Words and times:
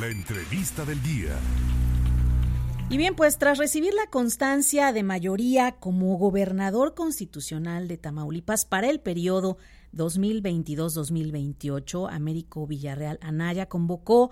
La 0.00 0.06
entrevista 0.06 0.84
del 0.84 1.02
día. 1.02 1.36
Y 2.88 2.96
bien, 2.98 3.16
pues 3.16 3.36
tras 3.36 3.58
recibir 3.58 3.92
la 3.94 4.06
constancia 4.06 4.92
de 4.92 5.02
mayoría 5.02 5.72
como 5.72 6.16
gobernador 6.18 6.94
constitucional 6.94 7.88
de 7.88 7.98
Tamaulipas 7.98 8.64
para 8.64 8.88
el 8.90 9.00
periodo 9.00 9.58
2022-2028, 9.94 12.12
Américo 12.12 12.68
Villarreal 12.68 13.18
Anaya 13.22 13.66
convocó 13.66 14.30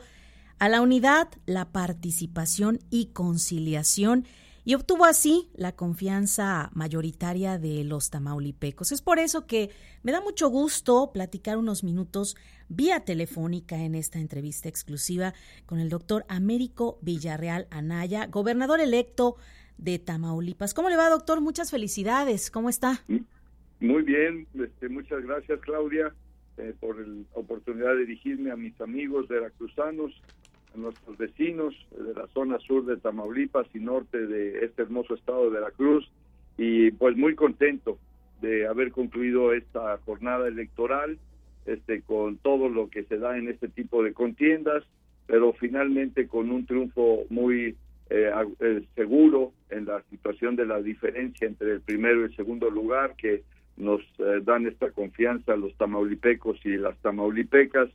a 0.60 0.68
la 0.68 0.80
unidad, 0.80 1.26
la 1.46 1.72
participación 1.72 2.78
y 2.90 3.06
conciliación 3.06 4.24
y 4.66 4.74
obtuvo 4.74 5.04
así 5.04 5.48
la 5.54 5.76
confianza 5.76 6.70
mayoritaria 6.74 7.56
de 7.56 7.84
los 7.84 8.10
tamaulipecos. 8.10 8.90
Es 8.90 9.00
por 9.00 9.20
eso 9.20 9.46
que 9.46 9.70
me 10.02 10.10
da 10.10 10.20
mucho 10.20 10.48
gusto 10.48 11.12
platicar 11.14 11.56
unos 11.56 11.84
minutos 11.84 12.36
vía 12.68 13.04
telefónica 13.04 13.76
en 13.76 13.94
esta 13.94 14.18
entrevista 14.18 14.68
exclusiva 14.68 15.34
con 15.66 15.78
el 15.78 15.88
doctor 15.88 16.24
Américo 16.28 16.98
Villarreal 17.00 17.68
Anaya, 17.70 18.26
gobernador 18.26 18.80
electo 18.80 19.36
de 19.78 20.00
Tamaulipas. 20.00 20.74
¿Cómo 20.74 20.90
le 20.90 20.96
va, 20.96 21.10
doctor? 21.10 21.40
Muchas 21.40 21.70
felicidades. 21.70 22.50
¿Cómo 22.50 22.68
está? 22.68 23.04
Muy 23.78 24.02
bien, 24.02 24.48
este, 24.58 24.88
muchas 24.88 25.22
gracias, 25.22 25.60
Claudia, 25.60 26.12
eh, 26.56 26.74
por 26.80 26.98
la 27.06 27.24
oportunidad 27.34 27.94
de 27.94 28.00
dirigirme 28.00 28.50
a 28.50 28.56
mis 28.56 28.80
amigos 28.80 29.28
veracruzanos 29.28 30.10
nuestros 30.76 31.16
vecinos 31.18 31.74
de 31.90 32.14
la 32.14 32.26
zona 32.28 32.58
sur 32.58 32.84
de 32.84 32.96
Tamaulipas 32.96 33.66
y 33.74 33.80
norte 33.80 34.26
de 34.26 34.64
este 34.64 34.82
hermoso 34.82 35.14
estado 35.14 35.44
de 35.44 35.50
Veracruz. 35.50 36.10
Y 36.58 36.90
pues 36.92 37.16
muy 37.16 37.34
contento 37.34 37.98
de 38.40 38.66
haber 38.66 38.92
concluido 38.92 39.52
esta 39.52 39.98
jornada 39.98 40.48
electoral 40.48 41.18
este 41.64 42.02
con 42.02 42.36
todo 42.38 42.68
lo 42.68 42.88
que 42.88 43.02
se 43.04 43.18
da 43.18 43.36
en 43.36 43.48
este 43.48 43.68
tipo 43.68 44.02
de 44.02 44.12
contiendas 44.12 44.84
pero 45.26 45.52
finalmente 45.52 46.28
con 46.28 46.50
un 46.50 46.66
triunfo 46.66 47.24
muy 47.28 47.76
eh, 48.08 48.30
eh, 48.60 48.84
seguro 48.94 49.52
en 49.70 49.86
la 49.86 50.02
situación 50.10 50.54
de 50.54 50.66
la 50.66 50.80
diferencia 50.80 51.46
entre 51.46 51.72
el 51.72 51.80
primero 51.80 52.20
y 52.20 52.24
el 52.24 52.36
segundo 52.36 52.70
lugar 52.70 53.14
que 53.16 53.42
nos 53.76 54.00
eh, 54.18 54.40
dan 54.42 54.66
esta 54.66 54.90
confianza 54.90 55.56
los 55.56 55.74
tamaulipecos 55.76 56.64
y 56.64 56.76
las 56.76 56.96
tamaulipecas 56.98 57.88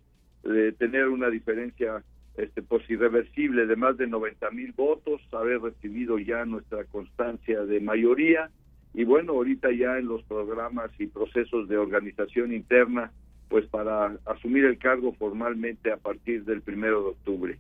de 0.44 0.74
tener 0.74 1.08
una 1.08 1.30
diferencia 1.30 2.04
este, 2.38 2.62
pues 2.62 2.90
irreversible 2.90 3.66
de 3.66 3.76
más 3.76 3.98
de 3.98 4.08
90 4.08 4.52
mil 4.52 4.72
votos, 4.74 5.22
haber 5.32 5.62
recibido 5.62 6.18
ya 6.20 6.46
nuestra 6.46 6.86
constancia 6.86 7.64
de 7.66 7.80
mayoría 7.80 8.50
y 8.94 9.04
bueno, 9.06 9.34
ahorita 9.34 9.72
ya 9.72 9.98
en 9.98 10.08
los 10.08 10.24
programas 10.24 10.92
y 11.00 11.08
procesos 11.08 11.68
de 11.70 11.78
organización 11.78 12.54
interna, 12.54 13.12
pues 13.48 13.66
para 13.68 14.18
asumir 14.26 14.66
el 14.66 14.78
cargo 14.78 15.14
formalmente 15.14 15.92
a 15.92 15.98
partir 15.98 16.44
del 16.44 16.62
primero 16.62 17.04
de 17.04 17.10
octubre. 17.10 17.58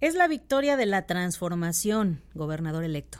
Es 0.00 0.14
la 0.14 0.28
victoria 0.28 0.76
de 0.76 0.86
la 0.86 1.06
transformación, 1.06 2.20
gobernador 2.34 2.84
electo. 2.84 3.18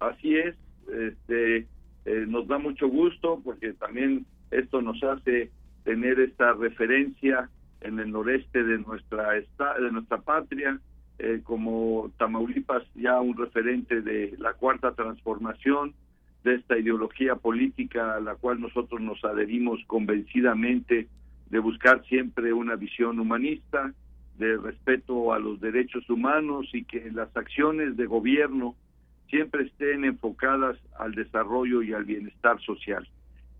Así 0.00 0.36
es, 0.36 0.56
este, 0.88 1.66
eh, 2.04 2.24
nos 2.26 2.46
da 2.46 2.58
mucho 2.58 2.88
gusto 2.88 3.40
porque 3.44 3.72
también 3.74 4.24
esto 4.50 4.80
nos 4.80 5.02
hace 5.02 5.50
tener 5.84 6.20
esta 6.20 6.54
referencia 6.54 7.50
en 7.80 7.98
el 7.98 8.10
noreste 8.10 8.64
de 8.64 8.78
nuestra 8.78 9.32
de 9.32 9.92
nuestra 9.92 10.18
patria, 10.18 10.78
eh, 11.18 11.40
como 11.42 12.10
Tamaulipas 12.18 12.82
ya 12.94 13.20
un 13.20 13.36
referente 13.36 14.02
de 14.02 14.34
la 14.38 14.54
cuarta 14.54 14.92
transformación 14.92 15.94
de 16.44 16.54
esta 16.54 16.78
ideología 16.78 17.36
política 17.36 18.14
a 18.14 18.20
la 18.20 18.36
cual 18.36 18.60
nosotros 18.60 19.00
nos 19.00 19.24
adherimos 19.24 19.80
convencidamente 19.86 21.08
de 21.50 21.58
buscar 21.58 22.04
siempre 22.04 22.52
una 22.52 22.76
visión 22.76 23.18
humanista, 23.18 23.92
de 24.38 24.56
respeto 24.56 25.32
a 25.32 25.38
los 25.38 25.60
derechos 25.60 26.08
humanos 26.08 26.68
y 26.72 26.84
que 26.84 27.10
las 27.10 27.36
acciones 27.36 27.96
de 27.96 28.06
gobierno 28.06 28.76
siempre 29.28 29.64
estén 29.64 30.04
enfocadas 30.04 30.78
al 30.98 31.14
desarrollo 31.14 31.82
y 31.82 31.92
al 31.92 32.04
bienestar 32.04 32.60
social. 32.60 33.06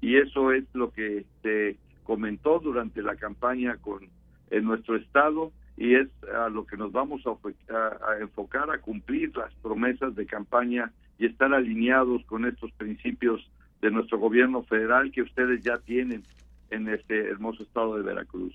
Y 0.00 0.16
eso 0.16 0.52
es 0.52 0.64
lo 0.74 0.92
que 0.92 1.24
se 1.42 1.76
comentó 2.08 2.58
durante 2.58 3.02
la 3.02 3.16
campaña 3.16 3.76
con 3.76 4.08
en 4.50 4.64
nuestro 4.64 4.96
estado 4.96 5.52
y 5.76 5.94
es 5.94 6.08
a 6.34 6.48
lo 6.48 6.64
que 6.66 6.78
nos 6.78 6.90
vamos 6.90 7.20
a, 7.26 8.18
enfocar 8.18 8.70
a 8.70 8.80
cumplir 8.80 9.36
las 9.36 9.52
promesas 9.56 10.14
de 10.14 10.24
campaña 10.24 10.90
y 11.18 11.26
estar 11.26 11.52
alineados 11.52 12.24
con 12.24 12.46
estos 12.46 12.72
principios 12.72 13.46
de 13.82 13.90
nuestro 13.90 14.18
gobierno 14.18 14.62
federal 14.62 15.12
que 15.12 15.20
ustedes 15.20 15.62
ya 15.62 15.76
tienen 15.84 16.22
en 16.70 16.88
este 16.88 17.28
hermoso 17.28 17.62
estado 17.62 17.98
de 17.98 18.02
Veracruz. 18.02 18.54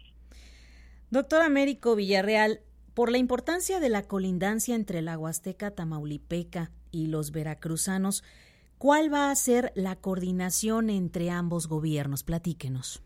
Doctor 1.11 1.43
Américo 1.43 1.95
Villarreal, 1.95 2.59
por 2.95 3.11
la 3.11 3.19
importancia 3.19 3.79
de 3.79 3.89
la 3.89 4.01
colindancia 4.01 4.73
entre 4.73 5.03
la 5.03 5.19
Huasteca 5.19 5.69
Tamaulipeca 5.69 6.71
y 6.89 7.05
los 7.05 7.31
veracruzanos, 7.31 8.23
¿cuál 8.79 9.13
va 9.13 9.29
a 9.29 9.35
ser 9.35 9.71
la 9.75 9.95
coordinación 9.95 10.89
entre 10.89 11.29
ambos 11.29 11.67
gobiernos? 11.67 12.23
Platíquenos. 12.23 13.03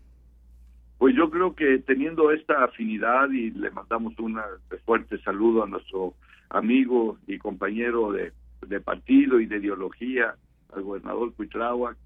Pues 0.98 1.14
yo 1.14 1.30
creo 1.30 1.54
que 1.54 1.78
teniendo 1.78 2.32
esta 2.32 2.64
afinidad 2.64 3.30
y 3.30 3.52
le 3.52 3.70
mandamos 3.70 4.18
un 4.18 4.38
fuerte 4.84 5.18
saludo 5.18 5.62
a 5.62 5.68
nuestro 5.68 6.14
amigo 6.50 7.18
y 7.28 7.38
compañero 7.38 8.12
de, 8.12 8.32
partido 8.80 9.38
y 9.38 9.46
de 9.46 9.58
ideología, 9.58 10.34
al 10.74 10.82
gobernador 10.82 11.32
Cuitláhuac, 11.34 11.96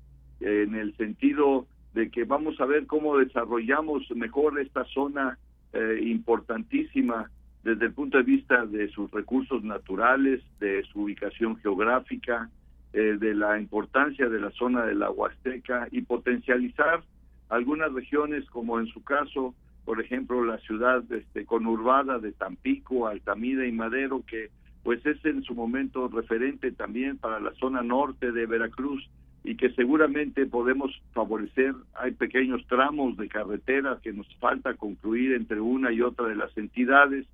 en 0.41 0.75
el 0.75 0.95
sentido 0.97 1.67
de 1.95 2.11
que 2.11 2.25
vamos 2.25 2.61
a 2.61 2.67
ver 2.67 2.87
cómo 2.87 3.17
desarrollamos 3.17 4.11
mejor 4.15 4.61
esta 4.61 4.85
zona 4.85 5.39
eh, 5.73 6.01
importantísima 6.03 7.31
desde 7.65 7.87
el 7.87 7.93
punto 7.93 8.19
de 8.19 8.25
vista 8.25 8.67
de 8.67 8.89
sus 8.89 9.11
recursos 9.11 9.63
naturales, 9.65 10.43
de 10.59 10.83
su 10.85 11.03
ubicación 11.03 11.57
geográfica, 11.59 12.51
eh, 12.93 13.17
de 13.19 13.35
la 13.35 13.59
importancia 13.59 14.29
de 14.29 14.41
la 14.41 14.51
zona 14.51 14.85
de 14.85 14.95
la 14.95 15.11
Huasteca 15.11 15.89
y 15.91 16.03
potencializar 16.03 17.03
algunas 17.53 17.93
regiones, 17.93 18.49
como 18.49 18.81
en 18.81 18.87
su 18.87 19.05
caso, 19.05 19.55
por 19.85 20.01
ejemplo, 20.01 20.43
la 20.43 20.57
ciudad 20.59 21.05
este, 21.13 21.45
conurbada 21.45 22.19
de 22.19 22.33
Tampico, 22.33 23.07
Altamira 23.07 23.67
y 23.67 23.73
Madero, 23.73 24.25
que 24.27 24.49
pues 24.83 25.05
es 25.05 25.23
en 25.27 25.43
su 25.43 25.55
momento 25.55 26.09
referente 26.09 26.73
también 26.73 27.19
para 27.19 27.41
la 27.41 27.53
zona 27.57 27.83
norte 27.83 28.33
de 28.33 28.47
Veracruz 28.47 29.07
y 29.45 29.57
que 29.57 29.71
seguramente 29.75 30.47
podemos 30.47 30.91
favorecer. 31.13 31.75
Hay 31.93 32.13
pequeños 32.13 32.67
tramos 32.69 33.19
de 33.19 33.29
carretera 33.29 34.01
que 34.03 34.15
nos 34.15 34.27
falta 34.37 34.73
concluir 34.75 35.35
entre 35.35 35.61
una 35.61 35.93
y 35.93 36.01
otra 36.01 36.29
de 36.29 36.37
las 36.37 36.57
entidades 36.57 37.27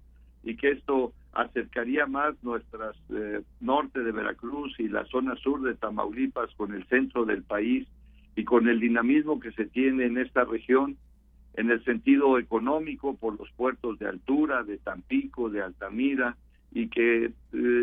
y 0.43 0.57
que 0.57 0.73
esto 0.73 1.13
acercaría 1.33 2.07
más 2.07 2.35
nuestras 2.43 2.97
eh, 3.11 3.43
norte 3.61 4.03
de 4.03 4.11
Veracruz 4.11 4.75
y 4.81 4.89
la 4.89 5.05
zona 5.05 5.37
sur 5.37 5.63
de 5.63 5.77
Tamaulipas 5.77 6.53
con 6.57 6.75
el 6.75 6.85
centro 6.89 7.25
del 7.25 7.45
país 7.45 7.87
y 8.39 8.45
con 8.45 8.69
el 8.69 8.79
dinamismo 8.79 9.41
que 9.41 9.51
se 9.51 9.67
tiene 9.67 10.07
en 10.07 10.17
esta 10.17 10.45
región 10.45 10.97
en 11.55 11.73
el 11.73 11.83
sentido 11.83 12.39
económico 12.39 13.17
por 13.17 13.37
los 13.37 13.51
puertos 13.51 13.99
de 13.99 14.07
altura, 14.07 14.63
de 14.63 14.79
Tampico, 14.79 15.51
de 15.51 15.61
Altamira, 15.61 16.37
y 16.71 16.87
que 16.87 17.25
eh, 17.25 17.33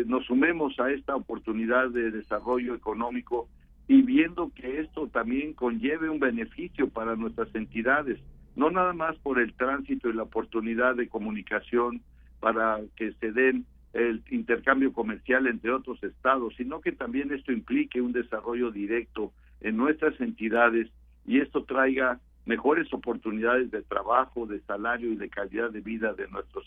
nos 0.06 0.24
sumemos 0.24 0.80
a 0.80 0.90
esta 0.90 1.14
oportunidad 1.14 1.90
de 1.90 2.10
desarrollo 2.10 2.74
económico 2.74 3.50
y 3.86 4.00
viendo 4.00 4.50
que 4.54 4.80
esto 4.80 5.08
también 5.08 5.52
conlleve 5.52 6.08
un 6.08 6.20
beneficio 6.20 6.88
para 6.88 7.16
nuestras 7.16 7.54
entidades, 7.54 8.18
no 8.54 8.70
nada 8.70 8.94
más 8.94 9.14
por 9.18 9.38
el 9.38 9.52
tránsito 9.52 10.08
y 10.08 10.14
la 10.14 10.22
oportunidad 10.22 10.94
de 10.96 11.08
comunicación 11.08 12.00
para 12.40 12.80
que 12.96 13.12
se 13.20 13.30
den 13.30 13.66
el 13.92 14.22
intercambio 14.30 14.94
comercial 14.94 15.48
entre 15.48 15.70
otros 15.70 16.02
estados, 16.02 16.54
sino 16.56 16.80
que 16.80 16.92
también 16.92 17.30
esto 17.30 17.52
implique 17.52 18.00
un 18.00 18.12
desarrollo 18.12 18.70
directo 18.70 19.34
en 19.66 19.76
nuestras 19.76 20.18
entidades 20.20 20.88
y 21.26 21.40
esto 21.40 21.64
traiga 21.64 22.20
mejores 22.44 22.92
oportunidades 22.92 23.72
de 23.72 23.82
trabajo, 23.82 24.46
de 24.46 24.60
salario 24.60 25.10
y 25.10 25.16
de 25.16 25.28
calidad 25.28 25.72
de 25.72 25.80
vida 25.80 26.14
de 26.14 26.28
nuestros 26.28 26.64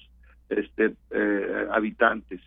este, 0.49 0.95
eh, 1.11 1.67
habitantes. 1.71 2.41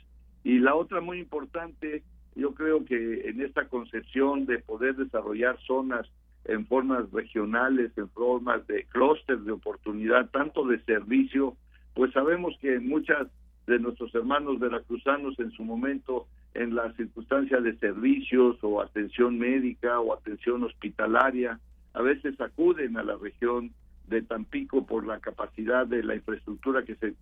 Y 0.45 0.59
la 0.59 0.75
otra 0.75 1.01
muy 1.01 1.21
importante, 1.21 2.03
yo 2.35 2.53
creo 2.53 2.85
que 2.85 3.31
en 3.31 3.41
esta 3.41 3.67
concepción 3.69 4.45
de 4.45 4.59
poder 4.59 4.95
desarrollar 4.97 5.59
zonas 5.67 6.07
en 6.45 6.67
formas 6.67 7.11
regionales, 7.13 7.97
en 7.97 8.11
formas 8.11 8.67
de 8.67 8.85
clústeres 8.91 9.47
de 9.47 9.53
oportunidad, 9.53 10.29
tanto 10.33 10.67
de 10.67 10.83
servicio, 10.85 11.57
pues 11.95 12.13
sabemos 12.13 12.55
que 12.61 12.79
muchas 12.79 13.27
de 13.67 13.79
nuestros 13.79 14.15
hermanos 14.15 14.59
veracruzanos 14.59 15.39
en 15.39 15.51
su 15.53 15.65
momento 15.65 16.27
en 16.55 16.75
las 16.75 16.95
circunstancias 16.97 17.63
de 17.63 17.77
servicios 17.79 18.57
o 18.63 18.81
atención 18.81 19.39
médica 19.39 20.01
o 20.01 20.13
atención 20.15 20.63
hospitalaria. 20.65 21.59
A 21.95 22.03
veces 22.03 22.41
acuden 22.41 22.97
a 22.97 23.03
la 23.03 23.17
región 23.17 23.73
de 24.09 24.23
Tampico 24.23 24.87
por 24.87 25.07
la 25.07 25.21
capacidad 25.21 25.87
de 25.87 26.03
la 26.03 26.15
infraestructura 26.15 26.85
que 26.85 26.97
se 26.97 27.15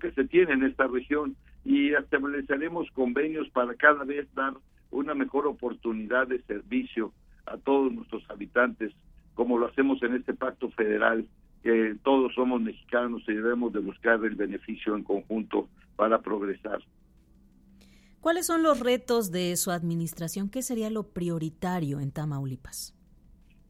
que 0.00 0.12
se 0.12 0.24
tiene 0.24 0.52
en 0.52 0.64
esta 0.64 0.86
región 0.86 1.36
y 1.64 1.94
estableceremos 1.94 2.90
convenios 2.90 3.48
para 3.48 3.74
cada 3.74 4.04
vez 4.04 4.26
dar 4.34 4.52
una 4.90 5.14
mejor 5.14 5.46
oportunidad 5.46 6.28
de 6.28 6.42
servicio 6.42 7.12
a 7.46 7.56
todos 7.56 7.92
nuestros 7.92 8.28
habitantes, 8.30 8.92
como 9.34 9.58
lo 9.58 9.66
hacemos 9.66 10.02
en 10.02 10.14
este 10.14 10.34
pacto 10.34 10.70
federal 10.70 11.26
que 11.62 11.96
todos 12.02 12.34
somos 12.34 12.60
mexicanos 12.60 13.22
y 13.26 13.32
debemos 13.32 13.72
de 13.72 13.80
buscar 13.80 14.22
el 14.22 14.34
beneficio 14.34 14.94
en 14.96 15.02
conjunto 15.02 15.66
para 15.96 16.20
progresar. 16.20 16.80
¿Cuáles 18.24 18.46
son 18.46 18.62
los 18.62 18.80
retos 18.80 19.30
de 19.32 19.54
su 19.54 19.70
administración? 19.70 20.48
¿Qué 20.48 20.62
sería 20.62 20.88
lo 20.88 21.02
prioritario 21.02 22.00
en 22.00 22.10
Tamaulipas? 22.10 22.94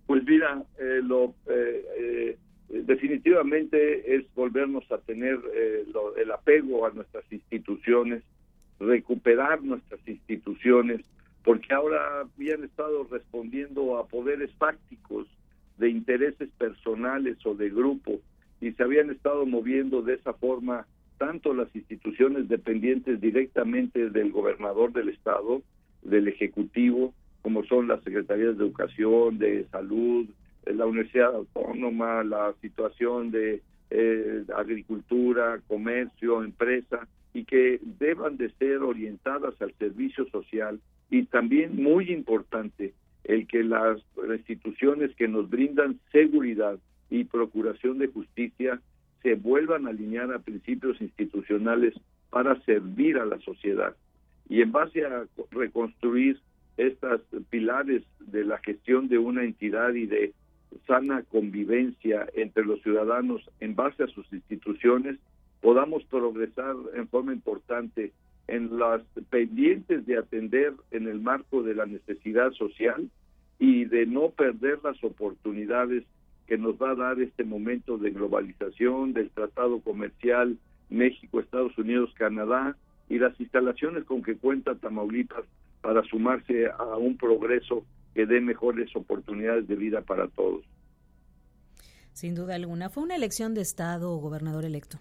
Pues 0.06 0.22
mira, 0.22 0.62
eh, 0.78 1.00
lo, 1.02 1.34
eh, 1.48 1.84
eh, 1.98 2.38
definitivamente 2.68 4.14
es 4.14 4.32
volvernos 4.36 4.88
a 4.92 4.98
tener 4.98 5.40
el 6.16 6.30
apego 6.30 6.86
a 6.86 6.90
nuestras 6.90 7.24
instituciones, 7.32 8.22
recuperar 8.78 9.60
nuestras 9.60 9.98
instituciones, 10.06 11.00
porque 11.42 11.74
ahora 11.74 12.20
habían 12.20 12.62
estado 12.62 13.08
respondiendo 13.10 13.98
a 13.98 14.06
poderes 14.06 14.52
fácticos 14.54 15.26
de 15.78 15.90
intereses 15.90 16.48
personales 16.50 17.44
o 17.44 17.56
de 17.56 17.70
grupo 17.70 18.20
y 18.60 18.70
se 18.70 18.84
habían 18.84 19.10
estado 19.10 19.46
moviendo 19.46 20.00
de 20.02 20.14
esa 20.14 20.32
forma 20.32 20.86
tanto 21.18 21.54
las 21.54 21.74
instituciones 21.74 22.48
dependientes 22.48 23.20
directamente 23.20 24.10
del 24.10 24.32
gobernador 24.32 24.92
del 24.92 25.08
estado, 25.08 25.62
del 26.02 26.28
ejecutivo, 26.28 27.14
como 27.42 27.64
son 27.64 27.88
las 27.88 28.02
secretarías 28.02 28.56
de 28.56 28.64
educación, 28.64 29.38
de 29.38 29.66
salud, 29.70 30.26
la 30.66 30.86
universidad 30.86 31.34
autónoma, 31.34 32.24
la 32.24 32.54
situación 32.60 33.30
de 33.30 33.60
eh, 33.90 34.44
agricultura, 34.56 35.60
comercio, 35.68 36.42
empresa, 36.42 37.06
y 37.34 37.44
que 37.44 37.80
deban 37.98 38.36
de 38.36 38.50
ser 38.52 38.78
orientadas 38.78 39.60
al 39.60 39.74
servicio 39.74 40.26
social. 40.30 40.80
Y 41.10 41.24
también 41.24 41.82
muy 41.82 42.10
importante 42.10 42.94
el 43.24 43.46
que 43.46 43.62
las 43.62 43.98
instituciones 44.30 45.14
que 45.16 45.28
nos 45.28 45.50
brindan 45.50 45.98
seguridad 46.12 46.78
y 47.10 47.24
procuración 47.24 47.98
de 47.98 48.08
justicia 48.08 48.80
se 49.24 49.34
vuelvan 49.36 49.86
a 49.86 49.90
alinear 49.90 50.30
a 50.32 50.38
principios 50.38 51.00
institucionales 51.00 51.94
para 52.28 52.60
servir 52.60 53.16
a 53.16 53.24
la 53.24 53.40
sociedad. 53.40 53.96
Y 54.50 54.60
en 54.60 54.70
base 54.70 55.02
a 55.06 55.24
reconstruir 55.50 56.38
estas 56.76 57.22
pilares 57.48 58.02
de 58.20 58.44
la 58.44 58.58
gestión 58.58 59.08
de 59.08 59.16
una 59.16 59.42
entidad 59.42 59.94
y 59.94 60.04
de 60.04 60.34
sana 60.86 61.22
convivencia 61.22 62.26
entre 62.34 62.66
los 62.66 62.82
ciudadanos 62.82 63.40
en 63.60 63.74
base 63.74 64.02
a 64.02 64.08
sus 64.08 64.30
instituciones, 64.30 65.16
podamos 65.62 66.04
progresar 66.04 66.76
en 66.94 67.08
forma 67.08 67.32
importante 67.32 68.12
en 68.46 68.78
las 68.78 69.00
pendientes 69.30 70.04
de 70.04 70.18
atender 70.18 70.74
en 70.90 71.08
el 71.08 71.20
marco 71.20 71.62
de 71.62 71.74
la 71.74 71.86
necesidad 71.86 72.52
social 72.52 73.08
y 73.58 73.86
de 73.86 74.04
no 74.04 74.28
perder 74.28 74.80
las 74.84 75.02
oportunidades 75.02 76.04
que 76.46 76.58
nos 76.58 76.74
va 76.76 76.90
a 76.90 76.94
dar 76.94 77.20
este 77.20 77.44
momento 77.44 77.98
de 77.98 78.10
globalización 78.10 79.12
del 79.12 79.30
tratado 79.30 79.80
comercial 79.80 80.58
México, 80.90 81.40
Estados 81.40 81.76
Unidos, 81.78 82.12
Canadá 82.16 82.76
y 83.08 83.18
las 83.18 83.38
instalaciones 83.40 84.04
con 84.04 84.22
que 84.22 84.36
cuenta 84.36 84.74
Tamaulipas 84.74 85.44
para 85.80 86.02
sumarse 86.04 86.66
a 86.66 86.96
un 86.96 87.16
progreso 87.16 87.84
que 88.14 88.26
dé 88.26 88.40
mejores 88.40 88.94
oportunidades 88.96 89.66
de 89.68 89.76
vida 89.76 90.02
para 90.02 90.28
todos. 90.28 90.64
Sin 92.12 92.34
duda 92.34 92.54
alguna, 92.54 92.90
fue 92.90 93.02
una 93.02 93.16
elección 93.16 93.54
de 93.54 93.60
Estado 93.60 94.12
o 94.12 94.18
gobernador 94.18 94.64
electo. 94.64 94.98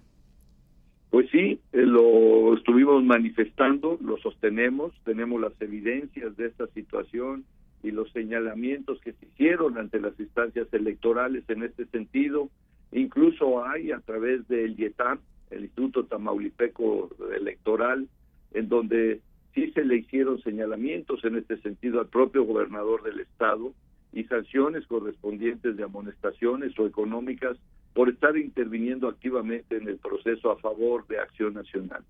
Pues 1.12 1.30
sí, 1.30 1.60
eh, 1.74 1.86
lo 1.86 2.56
estuvimos 2.57 3.04
manifestando, 3.04 4.00
lo 4.01 4.18
sostenemos, 4.18 4.94
tenemos 5.06 5.40
las 5.40 5.54
evidencias 5.62 6.36
de 6.38 6.48
esta 6.48 6.66
situación, 6.68 7.45
y 7.83 7.91
los 7.91 8.12
señalamientos 8.12 9.00
que 9.01 9.13
se 9.13 9.25
hicieron 9.25 9.77
ante 9.77 10.00
las 10.00 10.18
instancias 10.19 10.68
electorales 10.74 11.44
en 11.50 11.63
este 11.63 11.85
sentido. 11.88 12.50
Incluso 12.91 13.65
hay 13.65 13.91
a 13.91 14.00
través 14.00 14.47
del 14.47 14.80
IETAM, 14.80 15.19
el 15.51 15.63
Instituto 15.63 16.06
Tamaulipeco 16.06 17.09
Electoral, 17.35 18.07
en 18.53 18.69
donde 18.69 19.21
sí 19.53 19.71
se 19.71 19.83
le 19.83 19.97
hicieron 19.97 20.41
señalamientos 20.41 21.24
en 21.25 21.35
este 21.35 21.57
sentido 21.57 22.00
al 22.00 22.07
propio 22.07 22.44
gobernador 22.44 23.03
del 23.03 23.19
estado 23.19 23.74
y 24.13 24.24
sanciones 24.25 24.85
correspondientes 24.88 25.75
de 25.75 25.83
amonestaciones 25.83 26.77
o 26.80 26.85
económicas 26.85 27.57
por 27.94 28.09
estar 28.09 28.38
interviniendo 28.38 29.07
activamente 29.07 29.77
en 29.77 29.88
el 29.88 29.97
proceso 29.97 30.51
a 30.51 30.57
favor 30.57 31.06
de 31.07 31.19
Acción 31.19 31.53
Nacional. 31.53 32.03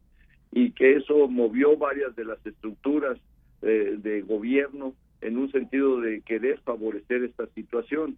Y 0.52 0.72
que 0.72 0.98
eso 0.98 1.28
movió 1.28 1.78
varias 1.78 2.16
de 2.16 2.26
las 2.26 2.46
estructuras 2.46 3.18
eh, 3.62 3.96
de 3.98 4.22
gobierno 4.22 4.94
en 5.24 5.38
un 5.38 5.52
sentido 5.52 6.02
de 6.02 6.22
querer 6.22 6.60
favorecer 6.60 7.24
esta 7.24 7.48
situación. 7.48 8.18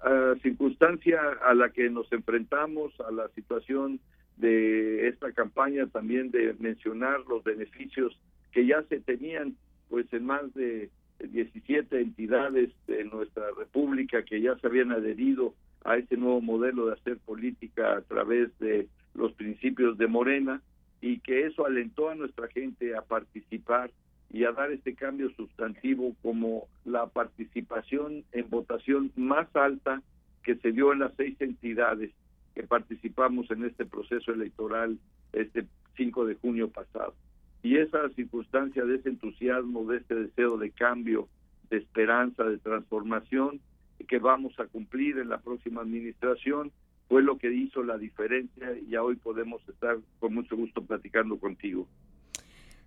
A 0.00 0.34
circunstancia 0.42 1.20
a 1.44 1.54
la 1.54 1.70
que 1.70 1.90
nos 1.90 2.10
enfrentamos, 2.12 2.98
a 3.00 3.10
la 3.10 3.28
situación 3.30 4.00
de 4.36 5.08
esta 5.08 5.32
campaña 5.32 5.86
también 5.86 6.30
de 6.30 6.54
mencionar 6.58 7.20
los 7.28 7.42
beneficios 7.44 8.18
que 8.52 8.66
ya 8.66 8.82
se 8.84 9.00
tenían 9.00 9.56
pues 9.88 10.10
en 10.12 10.26
más 10.26 10.52
de 10.54 10.90
17 11.20 12.00
entidades 12.00 12.70
de 12.86 13.04
nuestra 13.04 13.44
república 13.56 14.24
que 14.24 14.40
ya 14.40 14.56
se 14.58 14.66
habían 14.66 14.92
adherido 14.92 15.54
a 15.84 15.96
este 15.96 16.16
nuevo 16.16 16.40
modelo 16.40 16.86
de 16.86 16.94
hacer 16.94 17.18
política 17.18 17.96
a 17.96 18.00
través 18.02 18.56
de 18.58 18.88
los 19.14 19.32
principios 19.32 19.96
de 19.96 20.06
Morena 20.06 20.60
y 21.00 21.20
que 21.20 21.46
eso 21.46 21.64
alentó 21.64 22.10
a 22.10 22.14
nuestra 22.14 22.48
gente 22.48 22.94
a 22.96 23.02
participar 23.02 23.90
y 24.36 24.44
a 24.44 24.52
dar 24.52 24.70
este 24.70 24.94
cambio 24.94 25.30
sustantivo 25.30 26.14
como 26.20 26.68
la 26.84 27.06
participación 27.06 28.22
en 28.32 28.50
votación 28.50 29.10
más 29.16 29.48
alta 29.56 30.02
que 30.42 30.56
se 30.56 30.72
dio 30.72 30.92
en 30.92 30.98
las 30.98 31.14
seis 31.16 31.40
entidades 31.40 32.10
que 32.54 32.62
participamos 32.62 33.50
en 33.50 33.64
este 33.64 33.86
proceso 33.86 34.32
electoral 34.32 34.98
este 35.32 35.64
5 35.96 36.26
de 36.26 36.34
junio 36.34 36.68
pasado. 36.68 37.14
Y 37.62 37.78
esa 37.78 38.10
circunstancia 38.10 38.84
de 38.84 38.96
ese 38.96 39.08
entusiasmo, 39.08 39.86
de 39.86 39.96
este 39.96 40.14
deseo 40.14 40.58
de 40.58 40.70
cambio, 40.70 41.28
de 41.70 41.78
esperanza, 41.78 42.44
de 42.44 42.58
transformación 42.58 43.60
que 44.06 44.18
vamos 44.18 44.52
a 44.60 44.66
cumplir 44.66 45.16
en 45.16 45.30
la 45.30 45.38
próxima 45.38 45.80
administración, 45.80 46.72
fue 47.08 47.22
lo 47.22 47.38
que 47.38 47.50
hizo 47.50 47.82
la 47.82 47.96
diferencia 47.96 48.76
y 48.76 48.90
ya 48.90 49.02
hoy 49.02 49.16
podemos 49.16 49.66
estar 49.66 49.96
con 50.18 50.34
mucho 50.34 50.56
gusto 50.56 50.82
platicando 50.84 51.38
contigo. 51.38 51.88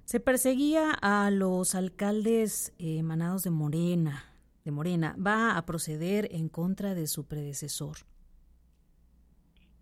Se 0.09 0.19
perseguía 0.19 0.89
a 1.03 1.29
los 1.29 1.75
alcaldes 1.75 2.73
emanados 2.79 3.43
de 3.43 3.51
Morena, 3.51 4.23
de 4.65 4.71
Morena. 4.71 5.15
¿Va 5.23 5.55
a 5.55 5.63
proceder 5.67 6.29
en 6.31 6.49
contra 6.49 6.95
de 6.95 7.05
su 7.05 7.27
predecesor? 7.27 7.97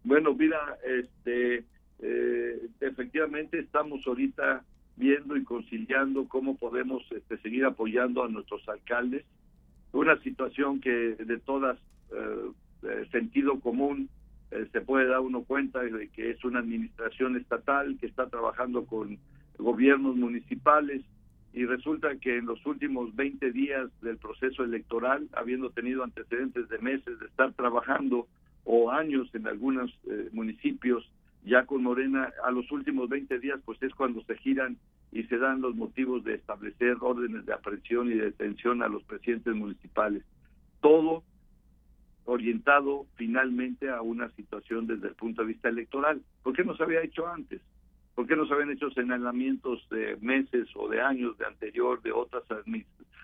Bueno, 0.03 0.33
mira, 0.33 0.59
este, 0.85 1.63
eh, 1.99 2.69
efectivamente 2.81 3.57
estamos 3.57 4.05
ahorita 4.05 4.65
viendo 4.97 5.37
y 5.37 5.45
conciliando 5.45 6.27
cómo 6.27 6.57
podemos 6.57 7.09
este, 7.09 7.37
seguir 7.37 7.63
apoyando 7.63 8.21
a 8.21 8.27
nuestros 8.27 8.67
alcaldes. 8.67 9.23
Una 9.93 10.21
situación 10.23 10.81
que 10.81 11.15
de 11.15 11.39
todas 11.39 11.79
eh, 12.11 13.07
sentido 13.13 13.61
común 13.61 14.09
eh, 14.51 14.67
se 14.73 14.81
puede 14.81 15.07
dar 15.07 15.21
uno 15.21 15.43
cuenta 15.43 15.79
de 15.83 16.09
que 16.09 16.31
es 16.31 16.43
una 16.43 16.59
administración 16.59 17.37
estatal 17.37 17.97
que 17.97 18.07
está 18.07 18.27
trabajando 18.27 18.85
con 18.85 19.17
gobiernos 19.57 20.15
municipales 20.15 21.01
y 21.53 21.65
resulta 21.65 22.15
que 22.17 22.37
en 22.37 22.45
los 22.45 22.63
últimos 22.65 23.15
20 23.15 23.51
días 23.51 23.89
del 24.01 24.17
proceso 24.17 24.63
electoral, 24.63 25.27
habiendo 25.33 25.71
tenido 25.71 26.03
antecedentes 26.03 26.69
de 26.69 26.77
meses 26.79 27.19
de 27.19 27.25
estar 27.25 27.51
trabajando 27.53 28.27
o 28.63 28.91
años 28.91 29.29
en 29.33 29.47
algunos 29.47 29.91
eh, 30.09 30.29
municipios 30.33 31.09
ya 31.43 31.65
con 31.65 31.81
Morena, 31.81 32.31
a 32.43 32.51
los 32.51 32.69
últimos 32.71 33.09
20 33.09 33.39
días 33.39 33.59
pues 33.65 33.81
es 33.81 33.93
cuando 33.95 34.21
se 34.25 34.35
giran 34.37 34.77
y 35.11 35.23
se 35.23 35.37
dan 35.37 35.61
los 35.61 35.75
motivos 35.75 36.23
de 36.25 36.35
establecer 36.35 36.97
órdenes 36.99 37.45
de 37.45 37.53
aprehensión 37.53 38.11
y 38.11 38.15
detención 38.15 38.83
a 38.83 38.89
los 38.89 39.03
presidentes 39.03 39.55
municipales. 39.55 40.23
Todo 40.81 41.23
orientado 42.25 43.07
finalmente 43.15 43.89
a 43.89 44.01
una 44.01 44.29
situación 44.31 44.85
desde 44.85 45.07
el 45.07 45.15
punto 45.15 45.41
de 45.41 45.47
vista 45.47 45.69
electoral. 45.69 46.21
¿Por 46.43 46.53
qué 46.53 46.65
no 46.65 46.75
se 46.75 46.83
había 46.83 47.01
hecho 47.01 47.25
antes? 47.25 47.61
¿Por 48.17 48.25
qué 48.25 48.35
no 48.35 48.47
se 48.47 48.53
habían 48.55 48.71
hecho 48.71 48.89
señalamientos 48.89 49.87
de 49.91 50.17
meses 50.21 50.67
o 50.73 50.89
de 50.89 51.01
años 51.01 51.37
de 51.37 51.45
anterior 51.45 52.01
de 52.01 52.11
otras 52.11 52.41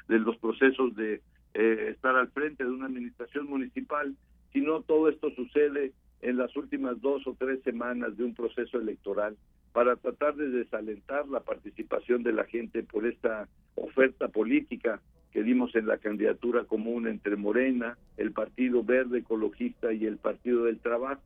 de 0.07 0.19
los 0.19 0.37
procesos 0.37 0.95
de 0.95 1.19
eh, 1.55 1.87
estar 1.89 2.15
al 2.15 2.27
frente 2.27 2.63
de 2.63 2.69
una 2.69 2.85
administración 2.85 3.47
municipal? 3.47 4.15
Si 4.51 4.61
no, 4.61 4.81
todo 4.81 5.09
esto 5.09 5.31
sucede 5.31 5.93
en 6.21 6.37
las 6.37 6.55
últimas 6.55 7.01
dos 7.01 7.25
o 7.25 7.33
tres 7.33 7.63
semanas 7.63 8.15
de 8.17 8.23
un 8.23 8.35
proceso 8.35 8.79
electoral 8.79 9.35
para 9.71 9.95
tratar 9.95 10.35
de 10.35 10.49
desalentar 10.49 11.27
la 11.27 11.39
participación 11.39 12.21
de 12.21 12.33
la 12.33 12.43
gente 12.43 12.83
por 12.83 13.07
esta 13.07 13.47
oferta 13.73 14.27
política 14.27 15.01
que 15.31 15.41
dimos 15.41 15.75
en 15.75 15.87
la 15.87 15.97
candidatura 15.97 16.65
común 16.65 17.07
entre 17.07 17.35
Morena, 17.35 17.97
el 18.17 18.31
Partido 18.31 18.83
Verde 18.83 19.17
Ecologista 19.17 19.91
y 19.91 20.05
el 20.05 20.17
Partido 20.17 20.65
del 20.65 20.77
Trabajo. 20.77 21.23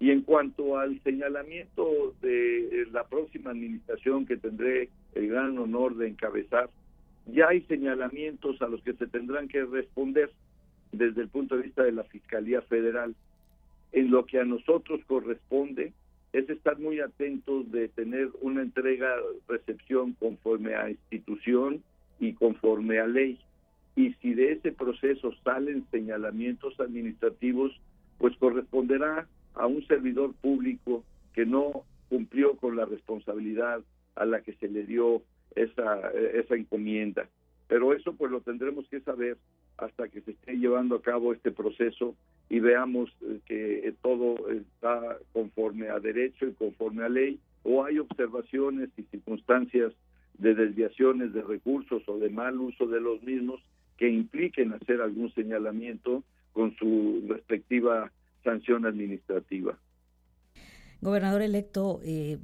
Y 0.00 0.10
en 0.10 0.22
cuanto 0.22 0.78
al 0.78 0.98
señalamiento 1.02 2.14
de 2.22 2.88
la 2.90 3.04
próxima 3.04 3.50
administración 3.50 4.24
que 4.24 4.38
tendré 4.38 4.88
el 5.14 5.28
gran 5.28 5.58
honor 5.58 5.94
de 5.96 6.08
encabezar, 6.08 6.70
ya 7.26 7.48
hay 7.48 7.60
señalamientos 7.62 8.60
a 8.62 8.68
los 8.68 8.82
que 8.82 8.94
se 8.94 9.06
tendrán 9.06 9.46
que 9.46 9.62
responder 9.62 10.30
desde 10.90 11.20
el 11.20 11.28
punto 11.28 11.56
de 11.56 11.64
vista 11.64 11.82
de 11.82 11.92
la 11.92 12.04
Fiscalía 12.04 12.62
Federal. 12.62 13.14
En 13.92 14.10
lo 14.10 14.24
que 14.24 14.40
a 14.40 14.44
nosotros 14.44 15.00
corresponde 15.06 15.92
es 16.32 16.48
estar 16.48 16.78
muy 16.78 17.00
atentos 17.00 17.70
de 17.70 17.88
tener 17.88 18.30
una 18.40 18.62
entrega, 18.62 19.14
recepción 19.48 20.14
conforme 20.14 20.76
a 20.76 20.88
institución 20.88 21.82
y 22.18 22.32
conforme 22.32 23.00
a 23.00 23.06
ley. 23.06 23.38
Y 23.96 24.14
si 24.14 24.32
de 24.32 24.52
ese 24.52 24.72
proceso 24.72 25.34
salen 25.44 25.84
señalamientos 25.90 26.78
administrativos, 26.80 27.78
pues 28.18 28.34
corresponderá 28.38 29.26
a 29.54 29.66
un 29.66 29.86
servidor 29.86 30.34
público 30.34 31.04
que 31.32 31.46
no 31.46 31.84
cumplió 32.08 32.56
con 32.56 32.76
la 32.76 32.84
responsabilidad 32.84 33.80
a 34.16 34.24
la 34.24 34.42
que 34.42 34.54
se 34.54 34.68
le 34.68 34.84
dio 34.84 35.22
esa, 35.54 36.10
esa 36.10 36.54
encomienda. 36.54 37.28
Pero 37.68 37.92
eso 37.92 38.14
pues 38.14 38.30
lo 38.30 38.40
tendremos 38.40 38.88
que 38.88 39.00
saber 39.00 39.38
hasta 39.78 40.08
que 40.08 40.20
se 40.20 40.32
esté 40.32 40.54
llevando 40.54 40.96
a 40.96 41.02
cabo 41.02 41.32
este 41.32 41.52
proceso 41.52 42.14
y 42.48 42.60
veamos 42.60 43.10
eh, 43.22 43.40
que 43.46 43.94
todo 44.02 44.36
está 44.50 45.18
conforme 45.32 45.88
a 45.88 46.00
derecho 46.00 46.46
y 46.46 46.52
conforme 46.52 47.04
a 47.04 47.08
ley 47.08 47.38
o 47.62 47.84
hay 47.84 47.98
observaciones 47.98 48.90
y 48.96 49.02
circunstancias 49.04 49.92
de 50.38 50.54
desviaciones 50.54 51.32
de 51.32 51.42
recursos 51.42 52.02
o 52.08 52.18
de 52.18 52.30
mal 52.30 52.58
uso 52.60 52.86
de 52.86 53.00
los 53.00 53.22
mismos 53.22 53.60
que 53.96 54.08
impliquen 54.08 54.72
hacer 54.72 55.00
algún 55.00 55.32
señalamiento 55.34 56.24
con 56.52 56.74
su 56.76 57.22
respectiva 57.28 58.10
sanción 58.42 58.86
administrativa. 58.86 59.78
Gobernador 61.00 61.42
electo, 61.42 62.00
eh, 62.02 62.38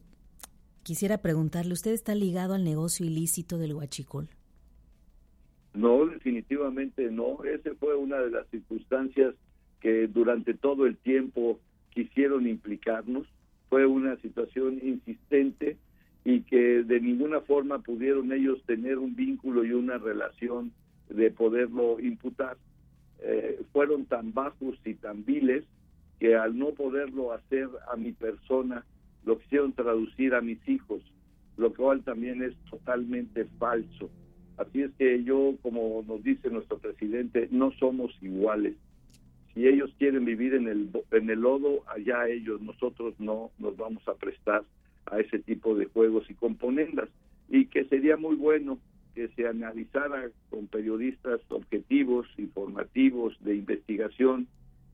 quisiera 0.83 1.19
preguntarle, 1.19 1.73
¿usted 1.73 1.93
está 1.93 2.15
ligado 2.15 2.55
al 2.55 2.65
negocio 2.65 3.05
ilícito 3.05 3.59
del 3.59 3.75
huachicol? 3.75 4.29
No, 5.75 6.07
definitivamente 6.07 7.11
no. 7.11 7.45
Esa 7.45 7.75
fue 7.75 7.95
una 7.95 8.19
de 8.19 8.31
las 8.31 8.47
circunstancias 8.49 9.35
que 9.81 10.07
durante 10.09 10.55
todo 10.55 10.87
el 10.87 10.97
tiempo 10.97 11.61
quisieron 11.91 12.47
implicarnos. 12.49 13.27
Fue 13.69 13.85
una 13.85 14.17
situación 14.17 14.81
insistente 14.83 15.77
y 16.25 16.41
que 16.43 16.83
de 16.83 17.01
ninguna 17.01 17.41
forma 17.41 17.81
pudieron 17.81 18.33
ellos 18.33 18.63
tener 18.65 18.99
un 18.99 19.15
vínculo 19.15 19.65
y 19.65 19.73
una 19.73 19.99
relación 19.99 20.73
de 21.11 21.31
poderlo 21.31 22.01
imputar. 22.01 22.57
Eh, 23.21 23.61
fueron 23.73 24.07
tan 24.07 24.33
bajos 24.33 24.79
y 24.85 24.95
tan 24.95 25.25
viles 25.25 25.65
que 26.19 26.37
al 26.37 26.59
no 26.59 26.71
poderlo 26.71 27.33
hacer 27.33 27.69
a 27.93 27.97
mi 27.97 28.13
persona, 28.13 28.85
lo 29.25 29.39
quisieron 29.39 29.73
traducir 29.73 30.35
a 30.35 30.41
mis 30.41 30.67
hijos, 30.69 31.03
lo 31.57 31.75
cual 31.75 32.03
también 32.03 32.43
es 32.43 32.55
totalmente 32.71 33.45
falso. 33.59 34.11
Así 34.57 34.83
es 34.83 34.91
que 34.99 35.23
yo, 35.25 35.55
como 35.63 36.03
nos 36.07 36.23
dice 36.23 36.49
nuestro 36.49 36.79
presidente, 36.79 37.49
no 37.51 37.73
somos 37.73 38.17
iguales. 38.23 38.75
Si 39.53 39.67
ellos 39.67 39.93
quieren 39.99 40.25
vivir 40.25 40.55
en 40.55 40.69
el, 40.69 40.91
en 41.11 41.31
el 41.31 41.41
lodo, 41.41 41.83
allá 41.89 42.29
ellos, 42.29 42.61
nosotros 42.63 43.15
no 43.19 43.51
nos 43.59 43.77
vamos 43.77 44.07
a 44.09 44.15
prestar 44.15 44.65
a 45.07 45.21
ese 45.21 45.39
tipo 45.39 45.75
de 45.75 45.87
juegos 45.87 46.29
y 46.31 46.35
componendas. 46.35 47.09
Y 47.49 47.67
que 47.67 47.85
sería 47.85 48.17
muy 48.17 48.37
bueno 48.37 48.79
que 49.15 49.29
se 49.29 49.47
analizara 49.47 50.29
con 50.51 50.67
periodistas 50.67 51.41
objetivos, 51.49 52.27
informativos, 52.37 53.37
de 53.41 53.57
investigación, 53.57 54.47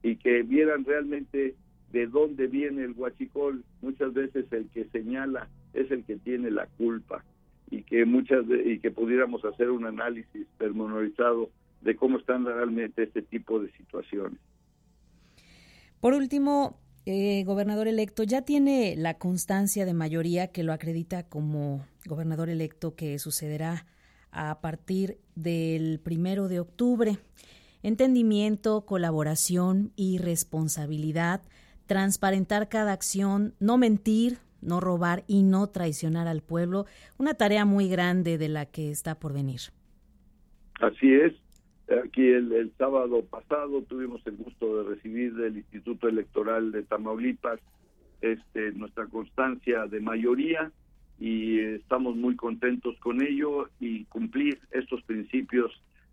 y 0.02 0.16
que 0.16 0.42
vieran 0.42 0.85
realmente 0.85 1.54
de 1.92 2.06
dónde 2.06 2.47
viene 2.47 2.85
el 2.85 2.92
huachicol. 2.92 3.64
Muchas 3.80 4.14
veces 4.14 4.47
el 4.52 4.68
que 4.71 4.85
señala 4.87 5.49
es 5.75 5.90
el 5.90 6.04
que 6.04 6.16
tiene 6.16 6.50
la 6.50 6.66
culpa 6.78 7.25
y 7.71 7.82
que 7.82 8.04
muchas 8.04 8.44
y 8.64 8.78
que 8.78 8.90
pudiéramos 8.90 9.44
hacer 9.44 9.71
un 9.71 9.87
análisis 9.87 10.47
pormenorizado 10.59 11.50
de 11.80 11.97
cómo 11.97 12.18
están 12.18 12.44
realmente 12.44 13.04
este 13.04 13.23
tipo 13.23 13.61
de 13.61 13.71
situaciones. 13.73 14.38
Por 16.00 16.14
último, 16.14 16.78
eh, 17.06 17.44
gobernador 17.44 17.88
electo, 17.88 18.23
ya 18.23 18.42
tiene 18.42 18.94
la 18.97 19.14
constancia 19.14 19.85
de 19.85 19.94
mayoría 19.94 20.49
que 20.49 20.62
lo 20.62 20.73
acredita 20.73 21.28
como 21.28 21.87
gobernador 22.06 22.49
electo 22.49 22.94
que 22.94 23.18
sucederá 23.18 23.87
a 24.30 24.61
partir 24.61 25.18
del 25.35 25.99
primero 25.99 26.49
de 26.49 26.61
octubre. 26.61 27.18
Entendimiento, 27.82 28.84
colaboración 28.86 29.92
y 29.96 30.18
responsabilidad, 30.18 31.42
transparentar 31.86 32.68
cada 32.68 32.92
acción, 32.92 33.54
no 33.58 33.76
mentir, 33.76 34.38
no 34.60 34.80
robar 34.80 35.24
y 35.26 35.42
no 35.42 35.68
traicionar 35.68 36.28
al 36.28 36.42
pueblo, 36.42 36.86
una 37.18 37.34
tarea 37.34 37.64
muy 37.64 37.88
grande 37.88 38.38
de 38.38 38.48
la 38.48 38.66
que 38.66 38.90
está 38.90 39.18
por 39.18 39.32
venir. 39.32 39.60
Así 40.80 41.12
es. 41.12 41.32
Aquí 42.04 42.26
el, 42.26 42.72
sábado 42.78 43.22
pasado 43.24 43.82
tuvimos 43.82 44.24
el 44.26 44.36
gusto 44.36 44.82
de 44.82 44.94
recibir 44.94 45.34
del 45.34 45.58
Instituto 45.58 46.08
Electoral 46.08 46.72
de 46.72 46.84
Tamaulipas 46.84 47.60
este, 48.20 48.72
nuestra 48.72 49.06
constancia 49.06 49.86
de 49.86 50.00
mayoría 50.00 50.70
y 51.18 51.58
estamos 51.58 52.16
muy 52.16 52.36
contentos 52.36 52.96
con 53.00 53.20
ello 53.20 53.68
y 53.78 54.04
cumplir 54.04 54.60
estos 54.70 55.02
principios 55.02 55.72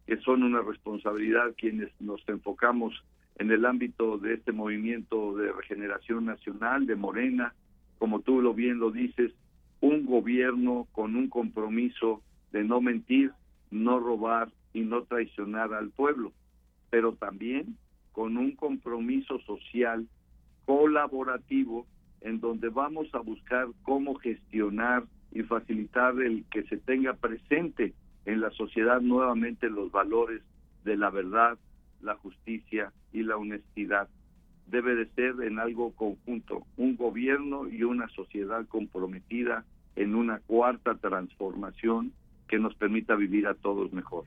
que 0.09 0.17
son 0.21 0.41
una 0.41 0.63
responsabilidad 0.63 1.53
quienes 1.55 1.91
nos 2.01 2.27
enfocamos 2.27 2.95
en 3.37 3.51
el 3.51 3.63
ámbito 3.63 4.17
de 4.17 4.33
este 4.33 4.51
movimiento 4.51 5.35
de 5.35 5.51
regeneración 5.51 6.25
nacional 6.25 6.87
de 6.87 6.95
Morena, 6.95 7.53
como 7.99 8.21
tú 8.21 8.41
lo 8.41 8.55
bien 8.55 8.79
lo 8.79 8.89
dices, 8.89 9.31
un 9.81 10.07
gobierno 10.07 10.87
con 10.93 11.15
un 11.15 11.29
compromiso 11.29 12.23
de 12.51 12.63
no 12.63 12.81
mentir, 12.81 13.33
no 13.69 13.99
robar 13.99 14.49
y 14.73 14.81
no 14.81 15.03
traicionar 15.03 15.75
al 15.75 15.91
pueblo, 15.91 16.33
pero 16.89 17.13
también 17.13 17.77
con 18.11 18.35
un 18.37 18.53
compromiso 18.55 19.37
social 19.41 20.07
colaborativo 20.65 21.85
en 22.21 22.39
donde 22.39 22.69
vamos 22.69 23.13
a 23.13 23.19
buscar 23.19 23.67
cómo 23.83 24.15
gestionar 24.15 25.03
y 25.31 25.43
facilitar 25.43 26.19
el 26.19 26.45
que 26.45 26.63
se 26.63 26.77
tenga 26.77 27.13
presente 27.13 27.93
en 28.29 28.41
la 28.41 28.51
sociedad 28.51 29.01
nuevamente 29.01 29.69
los 29.69 29.91
valores 29.91 30.41
de 30.83 30.95
la 30.97 31.09
verdad, 31.09 31.57
la 32.01 32.15
justicia 32.15 32.93
y 33.11 33.23
la 33.23 33.37
honestidad 33.37 34.07
debe 34.67 34.95
de 34.95 35.07
ser 35.13 35.41
en 35.41 35.57
algo 35.57 35.91
conjunto, 35.93 36.63
un 36.77 36.95
gobierno 36.95 37.67
y 37.67 37.83
una 37.83 38.07
sociedad 38.09 38.65
comprometida 38.67 39.65
en 39.95 40.13
una 40.13 40.39
cuarta 40.39 40.95
transformación 40.95 42.13
que 42.47 42.59
nos 42.59 42.75
permita 42.75 43.15
vivir 43.15 43.47
a 43.47 43.55
todos 43.55 43.91
mejor. 43.93 44.25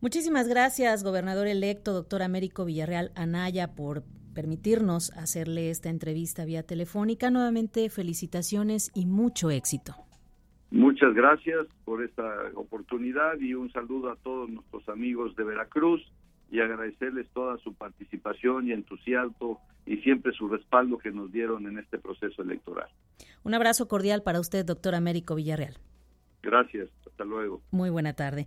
Muchísimas 0.00 0.48
gracias, 0.48 1.04
gobernador 1.04 1.46
electo, 1.46 1.92
doctor 1.92 2.22
Américo 2.22 2.64
Villarreal 2.64 3.12
Anaya, 3.14 3.74
por 3.74 4.04
permitirnos 4.34 5.12
hacerle 5.12 5.70
esta 5.70 5.90
entrevista 5.90 6.46
vía 6.46 6.62
telefónica. 6.62 7.30
Nuevamente, 7.30 7.88
felicitaciones 7.90 8.90
y 8.94 9.04
mucho 9.04 9.50
éxito. 9.50 9.94
Muchas 10.72 11.12
gracias 11.12 11.66
por 11.84 12.02
esta 12.02 12.24
oportunidad 12.54 13.38
y 13.38 13.52
un 13.52 13.70
saludo 13.72 14.10
a 14.10 14.16
todos 14.16 14.48
nuestros 14.48 14.88
amigos 14.88 15.36
de 15.36 15.44
Veracruz 15.44 16.00
y 16.50 16.60
agradecerles 16.60 17.28
toda 17.34 17.58
su 17.58 17.74
participación 17.74 18.66
y 18.66 18.72
entusiasmo 18.72 19.60
y 19.84 19.98
siempre 19.98 20.32
su 20.32 20.48
respaldo 20.48 20.96
que 20.96 21.10
nos 21.10 21.30
dieron 21.30 21.66
en 21.66 21.78
este 21.78 21.98
proceso 21.98 22.40
electoral. 22.40 22.88
Un 23.42 23.52
abrazo 23.52 23.86
cordial 23.86 24.22
para 24.22 24.40
usted, 24.40 24.64
doctor 24.64 24.94
Américo 24.94 25.34
Villarreal. 25.34 25.76
Gracias, 26.42 26.88
hasta 27.06 27.24
luego. 27.24 27.60
Muy 27.70 27.90
buena 27.90 28.14
tarde. 28.14 28.46